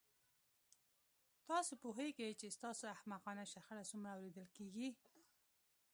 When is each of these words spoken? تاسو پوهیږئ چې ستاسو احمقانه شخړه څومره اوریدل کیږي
تاسو 1.49 1.73
پوهیږئ 1.83 2.29
چې 2.39 2.47
ستاسو 2.57 2.83
احمقانه 2.95 3.43
شخړه 3.53 3.83
څومره 3.89 4.11
اوریدل 4.15 4.47
کیږي 4.57 4.87